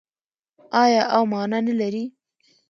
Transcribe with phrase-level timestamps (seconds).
[0.83, 2.03] آیا او مانا نلري؟